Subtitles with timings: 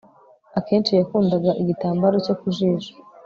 [0.59, 2.93] Akenshi yakundaga igitambaro cye ku jisho